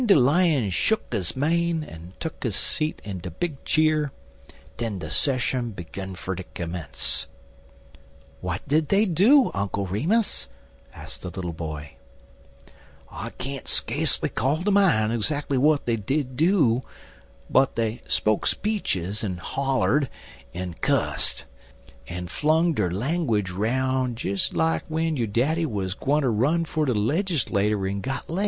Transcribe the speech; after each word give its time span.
En 0.03 0.07
w'en 0.07 0.15
de 0.17 0.25
Lion 0.25 0.69
shuck 0.71 1.13
his 1.13 1.35
mane, 1.35 1.83
en 1.83 2.13
tuck 2.19 2.41
his 2.41 2.55
seat 2.55 2.99
in 3.05 3.19
de 3.19 3.29
big 3.29 3.63
cheer, 3.63 4.11
den 4.77 4.97
de 4.97 5.11
sesshun 5.11 5.75
begun 5.75 6.15
fer 6.15 6.33
ter 6.33 6.43
commence. 6.55 7.27
"What 8.39 8.67
did 8.67 8.89
they 8.89 9.05
do, 9.05 9.51
Uncle 9.53 9.85
Remus?" 9.85 10.49
asked 10.95 11.21
the 11.21 11.29
little 11.29 11.53
boy. 11.53 11.97
"I 13.11 13.29
can't 13.29 13.65
skacely 13.67 14.33
call 14.33 14.63
to 14.63 14.71
mine 14.71 15.11
'zackly 15.21 15.57
w'at 15.57 15.85
dey 15.85 15.97
did 15.97 16.35
do, 16.35 16.81
but 17.47 17.75
dey 17.75 18.01
spoke 18.07 18.47
speeches, 18.47 19.23
en 19.23 19.37
hollered, 19.37 20.09
en 20.51 20.73
cusst, 20.73 21.45
en 22.07 22.25
flung 22.27 22.73
der 22.73 22.89
langwidge 22.89 23.51
'roun' 23.53 24.15
des 24.15 24.51
like 24.51 24.81
w'en 24.89 25.15
yo' 25.15 25.27
daddy 25.27 25.67
wuz 25.67 25.89
gwineter 25.93 26.31
run 26.33 26.65
fer 26.65 26.85
de 26.85 26.93
legislater 26.95 27.87
en 27.87 28.01
got 28.01 28.27
lef'. 28.31 28.39